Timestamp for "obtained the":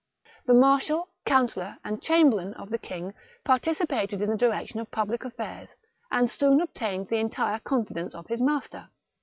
6.59-7.19